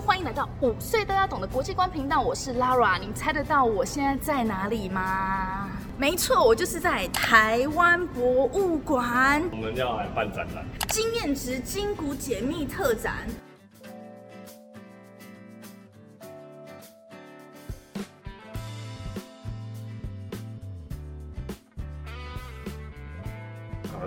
[0.00, 2.98] 欢迎来到五岁都要懂的国际观频道，我是 Lara。
[2.98, 5.70] 你猜得到我现在在哪里吗？
[5.96, 13.26] 没错，我就是在台湾博物馆我们要来办展览，经验值筋骨解密特展。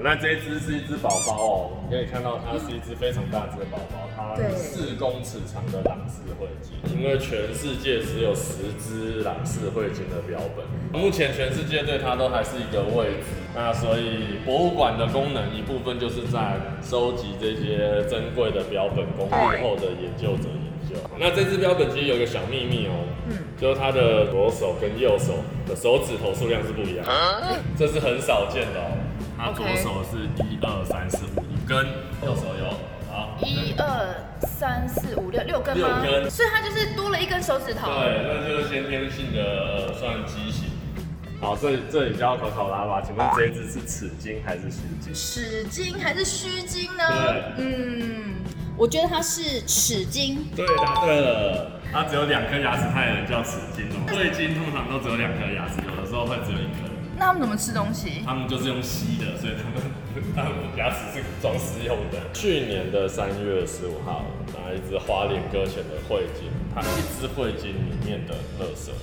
[0.02, 20.96] 那这一只是一只宝宝哦，你可以看到它是一只非常大只的宝宝，它四公尺长的朗氏喙鲸，因为全世界只有十只朗氏喙鲸的标本，目前全世界对它都还是一个未知，那所以博物馆的功能一部分就是在收集这些珍贵的标本供日后的研究者研究。
[21.20, 25.34] 那这只标本其实有一个小秘密哦，嗯就是它的左手跟右手
[25.68, 28.98] 的手指头数量是不一样的，这是很少见的哦。
[29.40, 31.88] 它左手是一二三四五一根，
[32.26, 32.70] 右手有
[33.10, 36.02] 好一二三四五六六根吗？
[36.04, 37.88] 六根所以他就是多了一根手指头。
[37.88, 39.42] 对，那就是先天性的
[39.88, 40.66] 呃算畸形。
[41.40, 45.14] 好，这里这里就要考考拉吧，请问这一只是齿金还是虚金？
[45.14, 47.04] 齿金还是须金呢？
[47.08, 48.36] 对嗯，
[48.76, 50.50] 我觉得它是齿金。
[50.54, 51.80] 对，答对了。
[51.94, 54.04] 它只有两颗牙齿，它也能叫齿金哦。
[54.10, 56.89] 汇金通常都只有两颗牙齿，有的时候会只有一颗。
[57.20, 58.24] 那他们怎么吃东西？
[58.26, 59.76] 他们就是用吸的，所以他们
[60.34, 62.32] 他们牙齿是装饰用的。
[62.32, 64.24] 去年的三月十五号，
[64.56, 68.96] 拿一只花莲搁浅的汇金，它一只汇金里面的垃圾，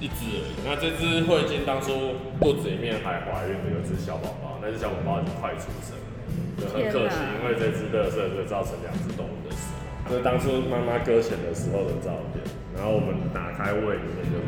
[0.00, 0.56] 一只而已。
[0.64, 6.08] 那这只汇金当初肚子里面还怀孕了有一只小宝宝，那只小宝宝已经快出生了，
[6.56, 10.08] 就很可惜，因为这只垃圾就造成两只动物的死亡。
[10.08, 12.40] 这是当初妈妈搁浅的时候的照片，
[12.74, 14.40] 然后我们打开胃里面就。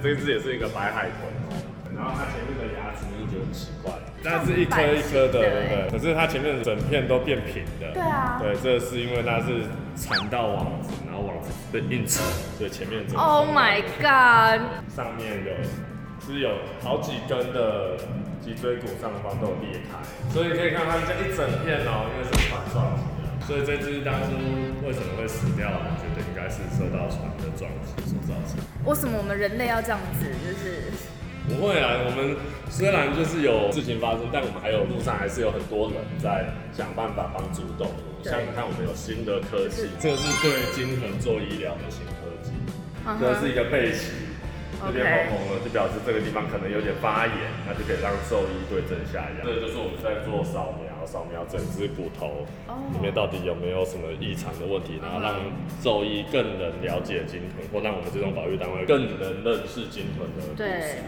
[0.00, 1.58] 是这只也是一个白海豚哦，
[1.94, 5.90] 然后它前面的牙齿你就觉得很奇怪，但是一颗一颗的，对不对？
[5.90, 12.22] 可是它前面的整片都变平的，对啊对，这是因为它是缠到网子，然后网子被硬扯，
[12.56, 14.62] 所以前面整个 Oh my god！
[14.94, 15.52] 上面有
[16.24, 16.50] 是有
[16.82, 17.96] 好几根的
[18.40, 19.98] 脊椎骨上方都有裂开，
[20.30, 24.36] 所以可以看它这一整片哦，因为是反撞击的，所以这只当初
[24.86, 25.68] 为什么会死掉？
[25.68, 28.58] 我觉得是受到船的撞击所造成。
[28.84, 30.26] 为什么我们人类要这样子？
[30.44, 30.90] 就是
[31.48, 32.36] 不会啊，我们
[32.68, 36.44] 虽然就是有事情发生，但我们还有路上还是有很多人在
[36.76, 38.00] 想办法帮助动物。
[38.20, 42.52] 像你看，我们有新的科技，这个是对金豚做医疗的新科技，
[43.06, 44.12] 嗯这是一个背鳍，
[44.84, 49.40] 这边红红的，就表示这个地方可能有点发炎，那就可以让兽医对症下药。
[49.46, 55.34] 这就是我们在做扫描，扫描整只骨头哦里面到底有没有什么异常的问题，然后让
[55.82, 60.54] 兽医更能了解鲸豚，或让我们这种保育单位更能认识鲸豚的故事。
[60.56, 61.00] 对，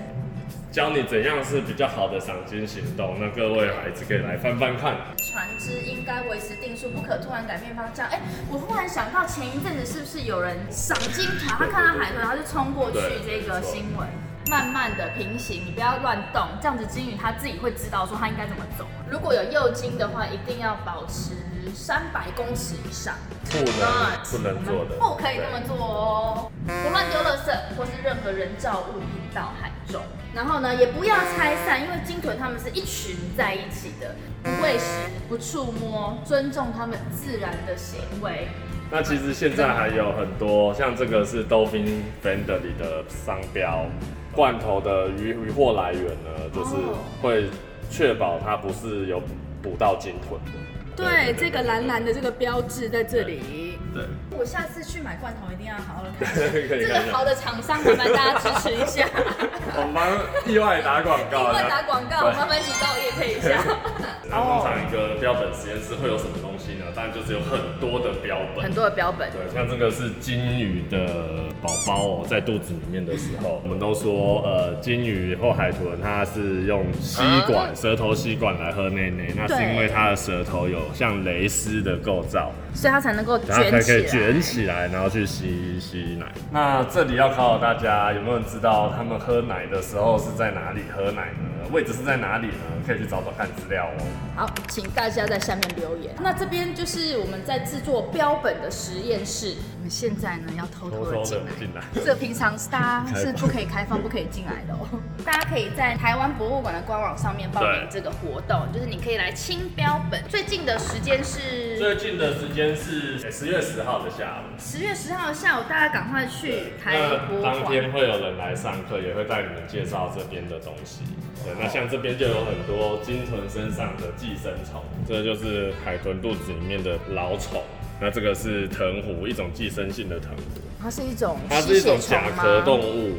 [0.72, 3.16] 教你怎样是比较好的赏金行动。
[3.20, 4.96] 那各位孩子可以来翻翻看。
[5.18, 8.08] 船只应该维持定速，不可突然改变方向。
[8.08, 14.08] 哎、我忽然想到前一阵子是不是有人赏金条，他看到海豚，然后就冲过去对这个新闻。
[14.50, 18.84] 慢慢的平行，你不要乱动，这样子金鱼它自己会知道说它应该怎么走。
[19.08, 21.36] 如果有幼鲸的话，一定要保持
[21.72, 23.14] 三百公尺以上。
[23.48, 30.02] 不能不能做的，不可以这么做哦，不乱丢垃圾或是任何人造物品到海中。
[30.34, 34.84] 然后呢，也不要拆散，因为鲸豚它们是一群在一起的，不喂食、
[35.28, 38.48] 不触摸，尊重它们自然的行为。
[38.90, 43.86] 那其实现在还有很多，像这个是 Dolphin Friendly 的商标，
[44.34, 47.44] 罐头的鱼鱼货来源呢，就是哦会
[47.91, 49.20] 确保它不是有
[49.60, 50.52] 捕到鲸豚的。
[50.96, 53.69] 对，这个蓝蓝的这个标志在这里。
[53.94, 54.04] 对，
[54.38, 59.06] 我下次去买罐头一定要好好的看 这个好的厂商，麻烦大家支持一下。
[59.76, 62.32] 我们帮意外打广告，意外打广告，对。
[62.32, 63.62] 麻烦请帮我业配一下。
[64.30, 66.86] 那通常一个标本实验室会有什么东西呢？
[66.94, 68.64] 当然就是有很多的标本。
[68.64, 68.72] 很。
[68.72, 84.33] 多的标本，对，像这个是金鱼的宝宝哦，在肚子里面的时候，我们都说，呃，金鱼或海豚它是用吸管、舌头吸管来喝奶奶，那是因为它的舌头有像蕾丝的构造，所以它才能够然后才可以卷起来。
[84.33, 86.27] 卷起来，然后去吸吸奶。
[86.50, 91.68] 那这里要考考大家，有没有人知道他们喝奶的时候是在哪里喝奶呢？
[91.72, 92.54] 位置是在哪里呢？
[92.86, 94.03] 可以去找找看资料哦。
[94.41, 96.15] 好，请大家在下面留言。
[96.19, 99.54] 那这边就是我们在制作标本的实验室。
[99.77, 101.53] 我们现在呢要偷偷的进来。
[101.59, 101.83] 进来。
[102.03, 104.89] 这平常是大家是不可以开放、不可以进来的哦。
[105.27, 110.22] 大家可以在台湾博物馆的官网上面报名这个活动，就是你可以来清标本。
[110.27, 114.59] 最近的时间是最近的时间是十月十号的下午。
[114.59, 116.97] 十月十号的下午，大家赶快去台
[117.28, 117.92] 博物馆当天。
[117.92, 121.03] 会有人来上课，也会带你们介绍这边的东西。
[121.42, 127.60] 对，那像这边就有很多金豚身上的寄生虫，这就是海豚肚子里面的老虫。
[128.00, 133.16] 那这个是藤壶，一种寄生性的藤壶，它是一种它是一种甲壳动物，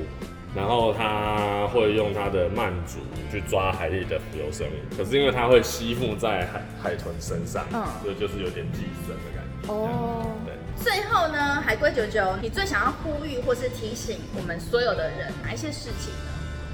[0.56, 3.00] 然后它会用它的慢足
[3.30, 9.74] 去抓海里的浮游生物，可是因为它会吸附在海海豚身上，嗯所以就是有点寄生的感觉。
[9.74, 10.26] 哦。
[10.46, 10.56] 对。
[10.82, 16.32] 最后呢，海龟九九，你最想要呼吁或是提醒我们所有的人哪一些事情呢？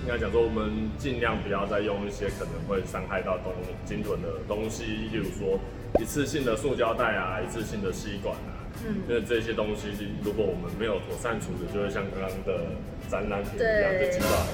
[0.08, 5.60] 应该讲说，我们尽量不要再用一些可能会伤害到动物鲸豚的东西，例如说
[6.00, 8.56] 一次性的塑胶袋啊，一次性的吸管啊，
[8.88, 9.92] 嗯因为这些东西
[10.24, 12.68] 如果我们没有妥善处理，就会像刚刚的
[13.12, 14.48] 展览品一样，就进到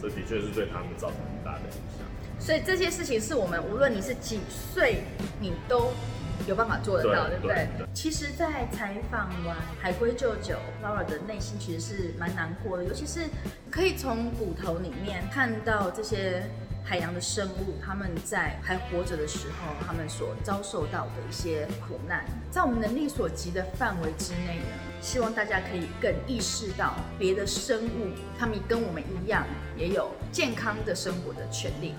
[0.00, 2.06] 这的确是对他们造成很大的影响。
[2.38, 4.98] 所以这些事情是我们无论你是几岁，
[5.40, 5.90] 你都
[6.46, 7.68] 有办法做得到，对对不对？
[7.92, 13.20] 其实，在采访完海龟舅舅 Laura 的内心其实是蛮难过的，尤其是
[13.70, 16.44] 可以从骨头里面看到这些
[16.84, 29.44] 海洋的生物，他们在还活着的时候，他们所遭受到的一些苦难，在我们能力所及的范围之内呢，希望大家可以更意识到别的生物，他们跟我们一样，
[29.76, 31.94] 也有健康的生活的权利。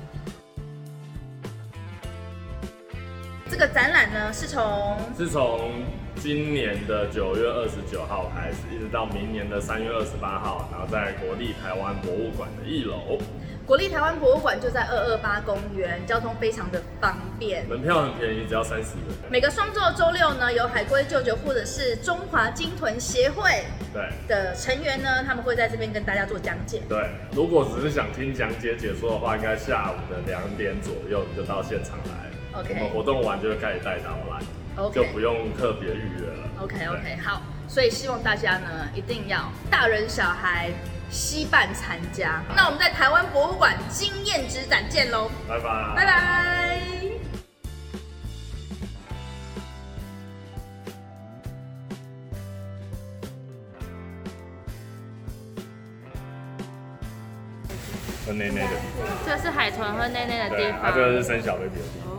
[3.50, 5.84] 这个展览呢，是从是从
[6.16, 13.18] 今年的九月二十九号开始，一直到明年的三月二十八号，然后在国立台湾博物馆的一楼，
[13.66, 17.68] 国立台湾博物馆，就在二二八公园，交通非常的方便。
[17.68, 19.18] 门票很便宜，只要三十元。
[19.32, 24.10] 每个双周周六呢，有海龟舅舅或者是中华鲸豚协会对。
[24.28, 26.84] 的成员呢，他们会在这边跟大家做讲解。
[26.88, 32.30] 对，如果只是想听讲解解说的话，应该下午的两点左右你就到现场来。
[32.68, 34.42] 我们活动完就会开始带导览
[34.76, 36.50] OK 就不用特别预约了。
[36.62, 40.70] OK OK，好，所以希望大家呢一定要大人小孩
[41.10, 42.44] 惜办参加。
[42.56, 45.96] 那我们在台湾博物馆经验之展见喽，拜拜。
[45.96, 46.82] 拜拜。
[58.26, 60.94] 喝内内的地方，这是海豚喝内内的地方。
[60.94, 62.14] 这个是生小 baby 的地方。
[62.14, 62.19] 哦